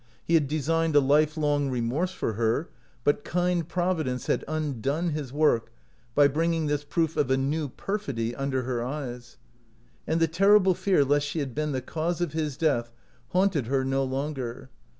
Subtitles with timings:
[0.25, 2.69] He had designed a lifelong remorse for her,
[3.03, 5.71] but kind Providence had undone his work
[6.15, 9.37] by bringing this proof of a new perfidy under her eyes;
[10.07, 12.91] and the terrible fear lest she had been the cause of his death
[13.29, 14.71] haunted her no longer.